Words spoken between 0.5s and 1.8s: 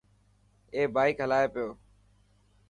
اي بائڪ هلائي پيو.